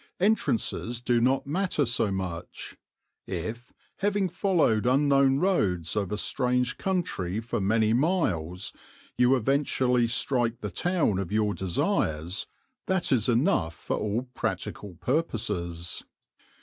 Entrances 0.19 0.99
do 0.99 1.21
not 1.21 1.45
matter 1.45 1.85
so 1.85 2.09
much. 2.11 2.75
If, 3.27 3.71
having 3.97 4.29
followed 4.29 4.87
unknown 4.87 5.37
roads 5.37 5.95
over 5.95 6.17
strange 6.17 6.79
country 6.79 7.39
for 7.39 7.61
many 7.61 7.93
miles, 7.93 8.73
you 9.15 9.35
eventually 9.35 10.07
strike 10.07 10.61
the 10.61 10.71
town 10.71 11.19
of 11.19 11.31
your 11.31 11.53
desires, 11.53 12.47
that 12.87 13.11
is 13.11 13.29
enough 13.29 13.75
for 13.75 13.95
all 13.95 14.23
practical 14.33 14.95
purposes. 14.95 16.03